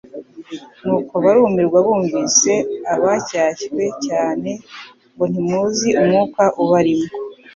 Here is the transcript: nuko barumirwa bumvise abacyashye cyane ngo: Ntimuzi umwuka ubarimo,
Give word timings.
nuko 0.83 1.13
barumirwa 1.23 1.77
bumvise 1.85 2.53
abacyashye 2.93 3.85
cyane 4.05 4.51
ngo: 5.13 5.23
Ntimuzi 5.31 5.89
umwuka 6.01 6.43
ubarimo, 6.61 7.09